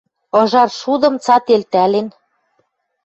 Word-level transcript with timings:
Ыжар 0.41 0.69
шудым 0.79 1.15
цат 1.23 1.45
элтӓлен 1.55 2.07